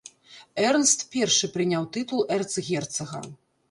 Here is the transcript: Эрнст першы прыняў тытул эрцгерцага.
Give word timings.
Эрнст 0.69 1.05
першы 1.13 1.51
прыняў 1.59 1.87
тытул 1.99 2.27
эрцгерцага. 2.39 3.27